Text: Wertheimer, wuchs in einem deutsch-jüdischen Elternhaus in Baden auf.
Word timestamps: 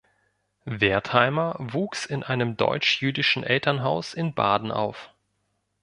Wertheimer, 0.65 1.53
wuchs 1.59 2.07
in 2.07 2.23
einem 2.23 2.57
deutsch-jüdischen 2.57 3.43
Elternhaus 3.43 4.15
in 4.15 4.33
Baden 4.33 4.71
auf. 4.71 5.11